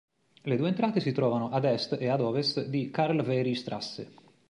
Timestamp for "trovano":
1.11-1.51